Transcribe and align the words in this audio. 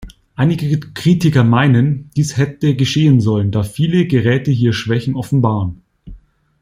Einige 0.35 0.79
Kritiker 0.79 1.43
meinen, 1.43 2.09
dies 2.15 2.35
hätte 2.35 2.75
geschehen 2.75 3.21
sollen, 3.21 3.51
da 3.51 3.61
viele 3.61 4.07
Geräte 4.07 4.49
hier 4.49 4.73
Schwächen 4.73 5.15
offenbaren. 5.15 5.83